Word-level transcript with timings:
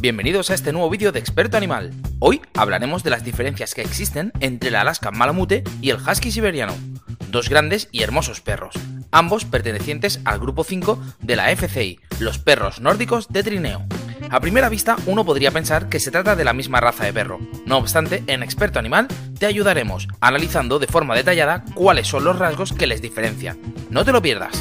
Bienvenidos 0.00 0.50
a 0.50 0.54
este 0.54 0.72
nuevo 0.72 0.90
vídeo 0.90 1.12
de 1.12 1.20
Experto 1.20 1.56
Animal. 1.56 1.92
Hoy 2.18 2.40
hablaremos 2.54 3.04
de 3.04 3.10
las 3.10 3.24
diferencias 3.24 3.74
que 3.74 3.82
existen 3.82 4.32
entre 4.40 4.70
el 4.70 4.74
Alaskan 4.74 5.16
Malamute 5.16 5.62
y 5.80 5.90
el 5.90 5.96
Husky 5.96 6.32
siberiano, 6.32 6.74
dos 7.30 7.48
grandes 7.48 7.88
y 7.92 8.02
hermosos 8.02 8.40
perros, 8.40 8.74
ambos 9.12 9.44
pertenecientes 9.44 10.20
al 10.24 10.40
grupo 10.40 10.64
5 10.64 11.00
de 11.20 11.36
la 11.36 11.52
FCI, 11.52 12.00
los 12.18 12.38
perros 12.38 12.80
nórdicos 12.80 13.28
de 13.28 13.44
trineo. 13.44 13.86
A 14.30 14.40
primera 14.40 14.68
vista 14.68 14.96
uno 15.06 15.24
podría 15.24 15.50
pensar 15.50 15.88
que 15.88 16.00
se 16.00 16.10
trata 16.10 16.34
de 16.34 16.44
la 16.44 16.52
misma 16.52 16.80
raza 16.80 17.04
de 17.04 17.12
perro, 17.12 17.38
no 17.64 17.78
obstante 17.78 18.24
en 18.26 18.42
Experto 18.42 18.78
Animal 18.78 19.06
te 19.38 19.46
ayudaremos 19.46 20.08
analizando 20.20 20.78
de 20.78 20.86
forma 20.86 21.14
detallada 21.14 21.64
cuáles 21.74 22.08
son 22.08 22.24
los 22.24 22.38
rasgos 22.38 22.72
que 22.72 22.86
les 22.86 23.02
diferencian. 23.02 23.58
No 23.90 24.04
te 24.04 24.12
lo 24.12 24.22
pierdas. 24.22 24.60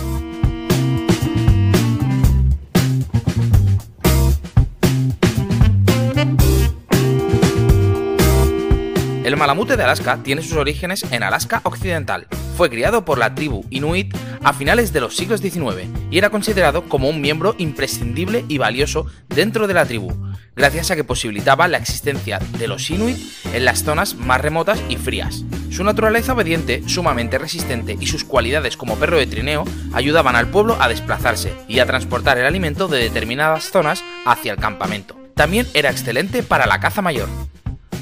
Malamute 9.42 9.76
de 9.76 9.84
Alaska 9.84 10.20
tiene 10.22 10.44
sus 10.44 10.54
orígenes 10.54 11.04
en 11.10 11.24
Alaska 11.24 11.62
Occidental. 11.64 12.28
Fue 12.56 12.70
criado 12.70 13.06
por 13.06 13.18
la 13.18 13.34
tribu 13.34 13.66
Inuit 13.72 14.16
a 14.44 14.54
finales 14.54 14.94
de 14.94 15.02
los 15.02 15.18
siglos 15.18 15.42
XIX 15.42 15.88
y 16.12 16.20
era 16.20 16.30
considerado 16.30 16.84
como 16.84 17.10
un 17.10 17.22
miembro 17.22 17.56
imprescindible 17.58 18.46
y 18.50 18.60
valioso 18.60 19.08
dentro 19.30 19.66
de 19.66 19.74
la 19.74 19.88
tribu, 19.88 20.16
gracias 20.56 20.92
a 20.92 20.96
que 20.96 21.04
posibilitaba 21.04 21.68
la 21.68 21.80
existencia 21.80 22.38
de 22.60 22.68
los 22.68 22.88
Inuit 22.92 23.18
en 23.52 23.66
las 23.66 23.84
zonas 23.84 24.14
más 24.14 24.42
remotas 24.42 24.80
y 24.90 24.98
frías. 24.98 25.44
Su 25.72 25.84
naturaleza 25.84 26.34
obediente, 26.34 26.84
sumamente 26.86 27.40
resistente 27.40 27.98
y 28.00 28.06
sus 28.06 28.24
cualidades 28.24 28.78
como 28.78 28.98
perro 28.98 29.18
de 29.18 29.26
trineo 29.26 29.66
ayudaban 29.92 30.36
al 30.36 30.52
pueblo 30.52 30.78
a 30.80 30.88
desplazarse 30.88 31.52
y 31.68 31.80
a 31.80 31.88
transportar 31.88 32.38
el 32.38 32.46
alimento 32.46 32.88
de 32.88 33.00
determinadas 33.00 33.72
zonas 33.72 34.04
hacia 34.24 34.52
el 34.52 34.60
campamento. 34.60 35.18
También 35.34 35.66
era 35.74 35.90
excelente 35.90 36.44
para 36.44 36.68
la 36.68 36.80
caza 36.80 37.02
mayor. 37.02 37.28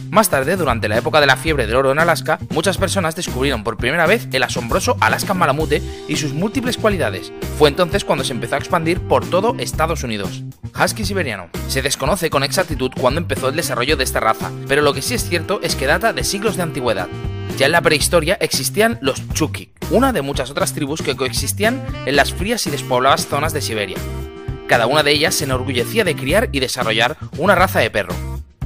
Más 0.09 0.29
tarde, 0.29 0.55
durante 0.55 0.89
la 0.89 0.97
época 0.97 1.21
de 1.21 1.27
la 1.27 1.37
fiebre 1.37 1.67
del 1.67 1.75
oro 1.75 1.91
en 1.91 1.99
Alaska, 1.99 2.39
muchas 2.49 2.77
personas 2.77 3.15
descubrieron 3.15 3.63
por 3.63 3.77
primera 3.77 4.07
vez 4.07 4.27
el 4.31 4.41
asombroso 4.41 4.97
Alaskan 4.99 5.37
Malamute 5.37 5.83
y 6.07 6.15
sus 6.15 6.33
múltiples 6.33 6.77
cualidades. 6.77 7.31
Fue 7.59 7.69
entonces 7.69 8.03
cuando 8.03 8.23
se 8.23 8.33
empezó 8.33 8.55
a 8.55 8.57
expandir 8.57 9.01
por 9.01 9.29
todo 9.29 9.55
Estados 9.59 10.03
Unidos. 10.03 10.43
Husky 10.73 11.05
siberiano. 11.05 11.49
Se 11.67 11.83
desconoce 11.83 12.31
con 12.31 12.43
exactitud 12.43 12.91
cuándo 12.99 13.19
empezó 13.19 13.49
el 13.49 13.55
desarrollo 13.55 13.97
de 13.97 14.03
esta 14.03 14.19
raza, 14.19 14.51
pero 14.67 14.81
lo 14.81 14.93
que 14.93 15.03
sí 15.03 15.13
es 15.13 15.29
cierto 15.29 15.59
es 15.61 15.75
que 15.75 15.85
data 15.85 16.11
de 16.11 16.23
siglos 16.23 16.57
de 16.57 16.63
antigüedad. 16.63 17.07
Ya 17.57 17.67
en 17.67 17.71
la 17.71 17.81
prehistoria 17.81 18.35
existían 18.41 18.97
los 19.01 19.27
Chukik, 19.33 19.71
una 19.91 20.11
de 20.11 20.23
muchas 20.23 20.49
otras 20.49 20.73
tribus 20.73 21.03
que 21.03 21.15
coexistían 21.15 21.83
en 22.05 22.15
las 22.15 22.33
frías 22.33 22.65
y 22.65 22.71
despobladas 22.71 23.27
zonas 23.27 23.53
de 23.53 23.61
Siberia. 23.61 23.97
Cada 24.67 24.87
una 24.87 25.03
de 25.03 25.11
ellas 25.11 25.35
se 25.35 25.43
enorgullecía 25.43 26.03
de 26.03 26.15
criar 26.15 26.49
y 26.51 26.61
desarrollar 26.61 27.17
una 27.37 27.55
raza 27.55 27.79
de 27.79 27.89
perro, 27.89 28.13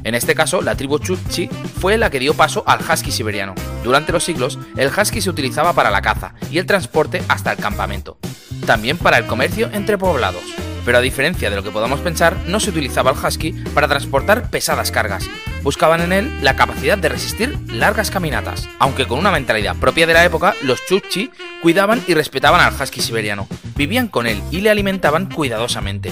en 0.03 0.15
este 0.15 0.35
caso, 0.35 0.61
la 0.61 0.75
tribu 0.75 0.99
Chukchi 0.99 1.49
fue 1.79 1.97
la 1.97 2.09
que 2.09 2.19
dio 2.19 2.33
paso 2.33 2.63
al 2.67 2.79
husky 2.81 3.11
siberiano. 3.11 3.55
Durante 3.83 4.11
los 4.11 4.23
siglos, 4.23 4.59
el 4.75 4.89
husky 4.89 5.21
se 5.21 5.29
utilizaba 5.29 5.73
para 5.73 5.91
la 5.91 6.01
caza 6.01 6.33
y 6.51 6.57
el 6.57 6.65
transporte 6.65 7.23
hasta 7.27 7.51
el 7.51 7.57
campamento. 7.57 8.17
También 8.65 8.97
para 8.97 9.17
el 9.17 9.25
comercio 9.25 9.69
entre 9.73 9.97
poblados. 9.97 10.43
Pero 10.85 10.97
a 10.97 11.01
diferencia 11.01 11.49
de 11.49 11.55
lo 11.55 11.63
que 11.63 11.71
podamos 11.71 12.01
pensar, 12.01 12.35
no 12.47 12.59
se 12.59 12.69
utilizaba 12.69 13.11
el 13.11 13.17
husky 13.17 13.51
para 13.73 13.87
transportar 13.87 14.49
pesadas 14.49 14.91
cargas. 14.91 15.29
Buscaban 15.61 16.01
en 16.01 16.11
él 16.11 16.43
la 16.43 16.57
capacidad 16.57 16.97
de 16.97 17.07
resistir 17.07 17.57
largas 17.71 18.11
caminatas. 18.11 18.67
Aunque 18.79 19.05
con 19.05 19.19
una 19.19 19.31
mentalidad 19.31 19.77
propia 19.77 20.05
de 20.05 20.13
la 20.13 20.25
época, 20.25 20.55
los 20.61 20.85
Chukchi 20.85 21.31
cuidaban 21.61 22.03
y 22.05 22.13
respetaban 22.13 22.59
al 22.59 22.73
husky 22.73 23.01
siberiano. 23.01 23.47
Vivían 23.77 24.09
con 24.09 24.27
él 24.27 24.43
y 24.51 24.59
le 24.59 24.69
alimentaban 24.69 25.29
cuidadosamente. 25.29 26.11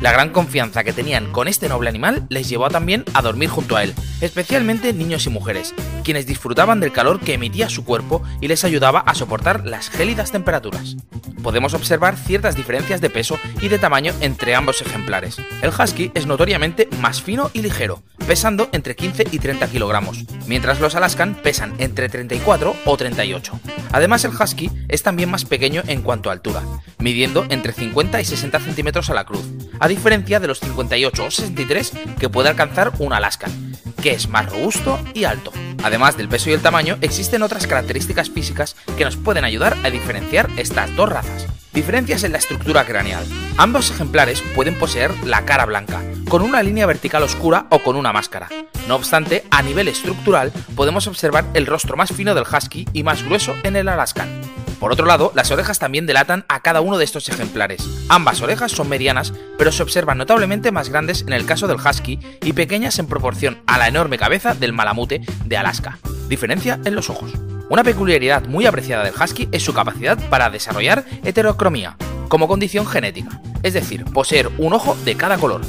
La 0.00 0.12
gran 0.12 0.30
confianza 0.30 0.84
que 0.84 0.92
tenían 0.92 1.32
con 1.32 1.48
este 1.48 1.68
noble 1.68 1.88
animal 1.88 2.26
les 2.28 2.48
llevó 2.48 2.68
también 2.70 3.04
a 3.14 3.22
dormir 3.22 3.48
junto 3.48 3.76
a 3.76 3.82
él, 3.82 3.94
especialmente 4.20 4.92
niños 4.92 5.26
y 5.26 5.30
mujeres, 5.30 5.74
quienes 6.04 6.24
disfrutaban 6.24 6.78
del 6.78 6.92
calor 6.92 7.18
que 7.18 7.34
emitía 7.34 7.68
su 7.68 7.84
cuerpo 7.84 8.22
y 8.40 8.46
les 8.46 8.64
ayudaba 8.64 9.00
a 9.00 9.16
soportar 9.16 9.66
las 9.66 9.90
gélidas 9.90 10.30
temperaturas. 10.30 10.96
Podemos 11.42 11.74
observar 11.74 12.16
ciertas 12.16 12.54
diferencias 12.54 13.00
de 13.00 13.10
peso 13.10 13.38
y 13.60 13.68
de 13.68 13.78
tamaño 13.78 14.12
entre 14.20 14.54
ambos 14.54 14.82
ejemplares. 14.82 15.36
El 15.62 15.70
husky 15.70 16.12
es 16.14 16.26
notoriamente 16.26 16.88
más 17.00 17.20
fino 17.20 17.50
y 17.52 17.62
ligero, 17.62 18.02
pesando 18.26 18.68
entre 18.72 18.94
15 18.94 19.26
y 19.32 19.38
30 19.38 19.68
kilogramos, 19.68 20.24
mientras 20.46 20.80
los 20.80 20.94
Alaskan 20.94 21.34
pesan 21.34 21.74
entre 21.78 22.08
34 22.08 22.76
o 22.84 22.96
38. 22.96 23.60
Además 23.92 24.24
el 24.24 24.32
husky 24.32 24.70
es 24.88 25.02
también 25.02 25.30
más 25.30 25.44
pequeño 25.44 25.82
en 25.86 26.02
cuanto 26.02 26.28
a 26.28 26.32
altura, 26.32 26.62
midiendo 26.98 27.46
entre 27.48 27.72
50 27.72 28.20
y 28.20 28.24
60 28.24 28.60
centímetros 28.60 29.10
a 29.10 29.14
la 29.14 29.24
cruz, 29.24 29.44
a 29.80 29.88
diferencia 29.88 30.40
de 30.40 30.48
los 30.48 30.60
58 30.60 31.24
o 31.24 31.30
63 31.30 31.92
que 32.18 32.28
puede 32.28 32.48
alcanzar 32.48 32.92
un 32.98 33.12
Alaskan, 33.12 33.72
que 34.02 34.12
es 34.12 34.28
más 34.28 34.50
robusto 34.50 34.98
y 35.14 35.24
alto. 35.24 35.52
Además 35.82 36.16
del 36.16 36.28
peso 36.28 36.50
y 36.50 36.54
el 36.54 36.62
tamaño, 36.62 36.98
existen 37.00 37.42
otras 37.42 37.66
características 37.66 38.30
físicas 38.30 38.76
que 38.96 39.04
nos 39.04 39.16
pueden 39.16 39.44
ayudar 39.44 39.76
a 39.84 39.90
diferenciar 39.90 40.48
estas 40.56 40.94
dos 40.96 41.08
razas. 41.08 41.46
Diferencias 41.72 42.24
en 42.24 42.32
la 42.32 42.38
estructura 42.38 42.84
craneal. 42.84 43.24
Ambos 43.56 43.90
ejemplares 43.90 44.42
pueden 44.54 44.76
poseer 44.76 45.12
la 45.24 45.44
cara 45.44 45.66
blanca, 45.66 46.02
con 46.28 46.42
una 46.42 46.62
línea 46.62 46.86
vertical 46.86 47.22
oscura 47.22 47.66
o 47.70 47.78
con 47.80 47.94
una 47.94 48.12
máscara. 48.12 48.48
No 48.88 48.96
obstante, 48.96 49.44
a 49.50 49.62
nivel 49.62 49.86
estructural 49.86 50.52
podemos 50.74 51.06
observar 51.06 51.44
el 51.54 51.66
rostro 51.66 51.96
más 51.96 52.10
fino 52.10 52.34
del 52.34 52.44
husky 52.44 52.86
y 52.92 53.02
más 53.02 53.22
grueso 53.22 53.54
en 53.62 53.76
el 53.76 53.88
Alaskan. 53.88 54.40
Por 54.80 54.92
otro 54.92 55.06
lado, 55.06 55.32
las 55.34 55.50
orejas 55.50 55.78
también 55.78 56.06
delatan 56.06 56.44
a 56.48 56.60
cada 56.60 56.80
uno 56.80 56.98
de 56.98 57.04
estos 57.04 57.28
ejemplares. 57.28 57.82
Ambas 58.08 58.40
orejas 58.42 58.70
son 58.70 58.88
medianas, 58.88 59.32
pero 59.56 59.72
se 59.72 59.82
observan 59.82 60.18
notablemente 60.18 60.70
más 60.70 60.88
grandes 60.88 61.22
en 61.22 61.32
el 61.32 61.46
caso 61.46 61.66
del 61.66 61.78
husky 61.78 62.20
y 62.42 62.52
pequeñas 62.52 62.98
en 62.98 63.06
proporción 63.06 63.58
a 63.66 63.78
la 63.78 63.88
enorme 63.88 64.18
cabeza 64.18 64.54
del 64.54 64.72
malamute 64.72 65.20
de 65.44 65.56
Alaska. 65.56 65.98
Diferencia 66.28 66.78
en 66.84 66.94
los 66.94 67.10
ojos. 67.10 67.32
Una 67.70 67.84
peculiaridad 67.84 68.46
muy 68.46 68.66
apreciada 68.66 69.04
del 69.04 69.14
husky 69.14 69.48
es 69.52 69.62
su 69.64 69.74
capacidad 69.74 70.18
para 70.30 70.48
desarrollar 70.48 71.04
heterocromía, 71.24 71.96
como 72.28 72.48
condición 72.48 72.86
genética, 72.86 73.40
es 73.62 73.74
decir, 73.74 74.04
poseer 74.04 74.48
un 74.58 74.72
ojo 74.72 74.96
de 75.04 75.16
cada 75.16 75.38
color. 75.38 75.60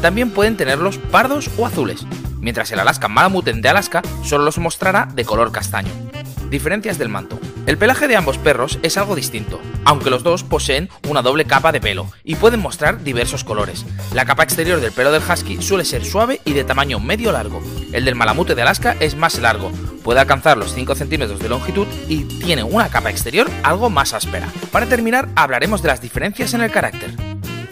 También 0.00 0.30
pueden 0.30 0.56
tenerlos 0.56 0.98
pardos 0.98 1.50
o 1.58 1.66
azules, 1.66 2.06
mientras 2.40 2.70
el 2.72 2.80
Alaskan 2.80 3.12
Malamute 3.12 3.52
de 3.52 3.68
Alaska 3.68 4.02
solo 4.24 4.44
los 4.44 4.58
mostrará 4.58 5.08
de 5.14 5.24
color 5.24 5.52
castaño. 5.52 5.90
Diferencias 6.56 6.96
del 6.96 7.10
manto. 7.10 7.38
El 7.66 7.76
pelaje 7.76 8.08
de 8.08 8.16
ambos 8.16 8.38
perros 8.38 8.78
es 8.82 8.96
algo 8.96 9.14
distinto, 9.14 9.60
aunque 9.84 10.08
los 10.08 10.22
dos 10.22 10.42
poseen 10.42 10.88
una 11.06 11.20
doble 11.20 11.44
capa 11.44 11.70
de 11.70 11.82
pelo 11.82 12.10
y 12.24 12.36
pueden 12.36 12.60
mostrar 12.60 13.04
diversos 13.04 13.44
colores. 13.44 13.84
La 14.14 14.24
capa 14.24 14.44
exterior 14.44 14.80
del 14.80 14.92
pelo 14.92 15.12
del 15.12 15.20
husky 15.20 15.60
suele 15.60 15.84
ser 15.84 16.06
suave 16.06 16.40
y 16.46 16.54
de 16.54 16.64
tamaño 16.64 16.98
medio 16.98 17.30
largo. 17.30 17.60
El 17.92 18.06
del 18.06 18.14
malamute 18.14 18.54
de 18.54 18.62
Alaska 18.62 18.96
es 19.00 19.16
más 19.16 19.38
largo, 19.38 19.70
puede 20.02 20.20
alcanzar 20.20 20.56
los 20.56 20.72
5 20.72 20.94
centímetros 20.94 21.40
de 21.40 21.50
longitud 21.50 21.86
y 22.08 22.24
tiene 22.24 22.62
una 22.62 22.88
capa 22.88 23.10
exterior 23.10 23.50
algo 23.62 23.90
más 23.90 24.14
áspera. 24.14 24.48
Para 24.72 24.86
terminar, 24.86 25.28
hablaremos 25.36 25.82
de 25.82 25.88
las 25.88 26.00
diferencias 26.00 26.54
en 26.54 26.62
el 26.62 26.70
carácter. 26.70 27.10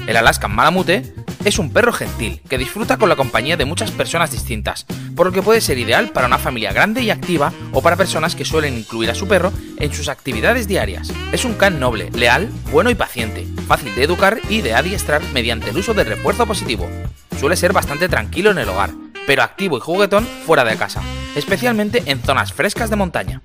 El 0.06 0.18
Alaskan 0.18 0.54
Malamute 0.54 1.23
es 1.44 1.58
un 1.58 1.70
perro 1.70 1.92
gentil 1.92 2.40
que 2.48 2.58
disfruta 2.58 2.96
con 2.96 3.08
la 3.08 3.16
compañía 3.16 3.56
de 3.56 3.66
muchas 3.66 3.90
personas 3.90 4.30
distintas, 4.30 4.86
por 5.14 5.26
lo 5.26 5.32
que 5.32 5.42
puede 5.42 5.60
ser 5.60 5.78
ideal 5.78 6.10
para 6.10 6.26
una 6.26 6.38
familia 6.38 6.72
grande 6.72 7.02
y 7.02 7.10
activa 7.10 7.52
o 7.72 7.82
para 7.82 7.96
personas 7.96 8.34
que 8.34 8.44
suelen 8.44 8.78
incluir 8.78 9.10
a 9.10 9.14
su 9.14 9.28
perro 9.28 9.52
en 9.78 9.92
sus 9.92 10.08
actividades 10.08 10.66
diarias. 10.66 11.12
Es 11.32 11.44
un 11.44 11.54
can 11.54 11.78
noble, 11.78 12.10
leal, 12.12 12.48
bueno 12.70 12.90
y 12.90 12.94
paciente, 12.94 13.46
fácil 13.66 13.94
de 13.94 14.04
educar 14.04 14.40
y 14.48 14.62
de 14.62 14.74
adiestrar 14.74 15.22
mediante 15.32 15.70
el 15.70 15.76
uso 15.76 15.92
del 15.92 16.06
refuerzo 16.06 16.46
positivo. 16.46 16.88
Suele 17.38 17.56
ser 17.56 17.72
bastante 17.72 18.08
tranquilo 18.08 18.50
en 18.50 18.58
el 18.58 18.68
hogar, 18.68 18.90
pero 19.26 19.42
activo 19.42 19.76
y 19.76 19.80
juguetón 19.80 20.26
fuera 20.46 20.64
de 20.64 20.76
casa, 20.76 21.02
especialmente 21.36 22.02
en 22.06 22.22
zonas 22.22 22.52
frescas 22.52 22.88
de 22.88 22.96
montaña. 22.96 23.42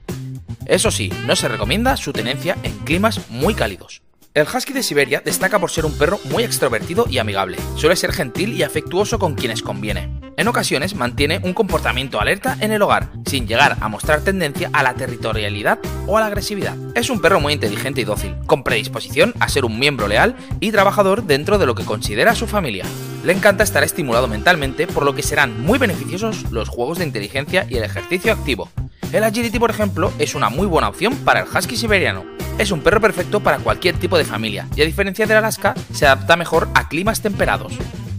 Eso 0.65 0.91
sí, 0.91 1.11
no 1.25 1.35
se 1.35 1.47
recomienda 1.47 1.97
su 1.97 2.13
tenencia 2.13 2.55
en 2.63 2.77
climas 2.79 3.29
muy 3.29 3.55
cálidos. 3.55 4.01
El 4.35 4.45
husky 4.45 4.73
de 4.73 4.83
Siberia 4.83 5.23
destaca 5.25 5.57
por 5.57 5.71
ser 5.71 5.85
un 5.85 5.97
perro 5.97 6.19
muy 6.25 6.43
extrovertido 6.43 7.07
y 7.09 7.17
amigable. 7.17 7.57
Suele 7.75 7.95
ser 7.95 8.13
gentil 8.13 8.53
y 8.53 8.61
afectuoso 8.61 9.17
con 9.17 9.33
quienes 9.33 9.63
conviene. 9.63 10.21
En 10.37 10.47
ocasiones 10.47 10.93
mantiene 10.93 11.41
un 11.43 11.55
comportamiento 11.55 12.21
alerta 12.21 12.55
en 12.61 12.71
el 12.71 12.83
hogar, 12.83 13.09
sin 13.25 13.47
llegar 13.47 13.77
a 13.81 13.87
mostrar 13.89 14.21
tendencia 14.21 14.69
a 14.71 14.83
la 14.83 14.93
territorialidad 14.93 15.79
o 16.05 16.15
a 16.15 16.19
la 16.21 16.27
agresividad. 16.27 16.77
Es 16.93 17.09
un 17.09 17.21
perro 17.21 17.39
muy 17.39 17.53
inteligente 17.53 18.01
y 18.01 18.03
dócil, 18.03 18.35
con 18.45 18.63
predisposición 18.63 19.33
a 19.39 19.49
ser 19.49 19.65
un 19.65 19.79
miembro 19.79 20.07
leal 20.07 20.35
y 20.59 20.71
trabajador 20.71 21.23
dentro 21.23 21.57
de 21.57 21.65
lo 21.65 21.73
que 21.73 21.83
considera 21.83 22.35
su 22.35 22.45
familia. 22.45 22.85
Le 23.23 23.33
encanta 23.33 23.63
estar 23.63 23.83
estimulado 23.83 24.27
mentalmente, 24.27 24.85
por 24.85 25.05
lo 25.05 25.15
que 25.15 25.23
serán 25.23 25.59
muy 25.59 25.79
beneficiosos 25.79 26.51
los 26.51 26.69
juegos 26.69 26.99
de 26.99 27.05
inteligencia 27.05 27.65
y 27.67 27.77
el 27.77 27.83
ejercicio 27.83 28.31
activo. 28.31 28.69
El 29.11 29.23
agility, 29.23 29.57
por 29.57 29.71
ejemplo, 29.71 30.13
es 30.19 30.35
una 30.35 30.49
muy 30.49 30.67
buena 30.67 30.87
opción 30.87 31.15
para 31.25 31.39
el 31.39 31.47
husky 31.47 31.75
siberiano. 31.75 32.38
Es 32.59 32.71
un 32.71 32.81
perro 32.81 32.99
perfecto 32.99 33.39
para 33.39 33.59
cualquier 33.59 33.95
tipo 33.95 34.17
de 34.17 34.25
familia 34.25 34.67
y 34.75 34.81
a 34.81 34.85
diferencia 34.85 35.25
del 35.25 35.37
Alaska, 35.37 35.73
se 35.93 36.05
adapta 36.05 36.35
mejor 36.35 36.67
a 36.73 36.89
climas 36.89 37.21
temperados. 37.21 37.71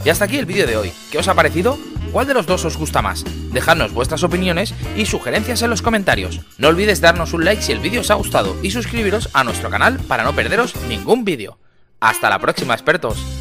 Y 0.03 0.09
hasta 0.09 0.25
aquí 0.25 0.39
el 0.39 0.47
vídeo 0.47 0.67
de 0.67 0.79
hoy. 0.79 0.93
¿Qué 1.13 1.19
os 1.19 1.29
ha 1.29 1.35
parecido? 1.35 1.79
¿Cuál 2.11 2.27
de 2.27 2.33
los 2.33 2.47
dos 2.47 2.65
os 2.65 2.79
gusta 2.79 3.03
más? 3.03 3.23
Dejadnos 3.53 3.93
vuestras 3.93 4.23
opiniones 4.23 4.75
y 4.97 5.05
sugerencias 5.05 5.61
en 5.61 5.69
los 5.69 5.83
comentarios. 5.83 6.41
No 6.57 6.69
olvides 6.69 7.03
darnos 7.03 7.35
un 7.35 7.45
like 7.45 7.61
si 7.61 7.73
el 7.73 7.81
vídeo 7.81 8.01
os 8.01 8.11
ha 8.11 8.15
gustado 8.15 8.57
y 8.63 8.71
suscribiros 8.71 9.29
a 9.35 9.45
nuestro 9.45 9.69
canal 9.69 9.99
para 10.09 10.25
no 10.25 10.35
perderos 10.35 10.75
ningún 10.89 11.27
vídeo. 11.27 11.59
Hasta 12.01 12.31
la 12.31 12.39
próxima, 12.39 12.73
expertos. 12.73 13.40